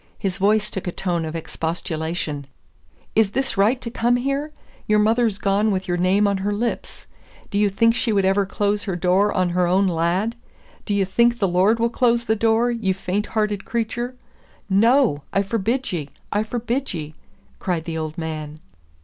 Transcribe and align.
His 0.17 0.39
voice 0.39 0.71
took 0.71 0.87
a 0.87 0.91
tone 0.91 1.25
of 1.25 1.35
expostulation: 1.35 2.47
"Is 3.15 3.29
this 3.33 3.55
right 3.55 3.79
to 3.81 3.91
come 3.91 4.15
here? 4.15 4.51
Your 4.87 4.97
mother's 4.97 5.37
gone 5.37 5.69
with 5.69 5.87
your 5.87 5.95
name 5.95 6.27
on 6.27 6.37
her 6.37 6.51
lips. 6.53 7.05
Do 7.51 7.59
you 7.59 7.69
think 7.69 7.93
she 7.93 8.11
would 8.11 8.25
ever 8.25 8.47
close 8.47 8.81
her 8.85 8.95
door 8.95 9.31
on 9.31 9.49
her 9.49 9.67
own 9.67 9.87
lad? 9.87 10.35
Do 10.87 10.95
ye 10.95 11.05
think 11.05 11.37
the 11.37 11.47
Lord 11.47 11.79
will 11.79 11.91
close 11.91 12.25
the 12.25 12.35
door, 12.35 12.71
ye 12.71 12.93
faint 12.93 13.27
hearted 13.37 13.63
creature? 13.63 14.15
No! 14.67 15.21
I 15.33 15.43
forbid 15.43 15.91
ye! 15.93 16.09
I 16.31 16.41
forbid 16.41 16.95
ye!" 16.95 17.13
cried 17.59 17.83
the 17.85 17.99
old 17.99 18.17
man. 18.17 18.57